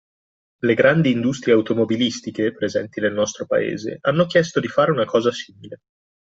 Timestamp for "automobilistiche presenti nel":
1.53-3.13